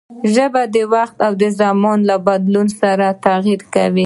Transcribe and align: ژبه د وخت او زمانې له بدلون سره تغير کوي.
ژبه 0.33 0.61
د 0.75 0.77
وخت 0.93 1.15
او 1.25 1.31
زمانې 1.61 2.03
له 2.09 2.15
بدلون 2.27 2.67
سره 2.81 3.05
تغير 3.25 3.61
کوي. 3.73 3.99